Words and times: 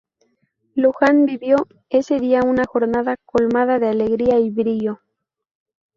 Luján 0.73 1.27
vivió 1.27 1.67
ese 1.91 2.19
día 2.19 2.41
una 2.41 2.65
jornada 2.65 3.17
colmada 3.23 3.77
de 3.77 3.89
alegría 3.89 4.39
y 4.39 4.49
brillo. 4.49 4.99